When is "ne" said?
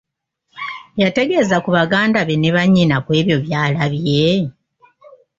2.37-2.49